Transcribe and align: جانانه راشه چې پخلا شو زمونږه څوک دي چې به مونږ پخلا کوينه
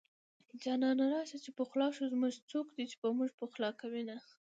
جانانه 0.63 1.05
راشه 1.13 1.37
چې 1.45 1.49
پخلا 1.59 1.87
شو 1.95 2.03
زمونږه 2.13 2.45
څوک 2.51 2.67
دي 2.75 2.85
چې 2.91 2.95
به 3.01 3.07
مونږ 3.17 3.31
پخلا 3.39 3.69
کوينه 3.81 4.17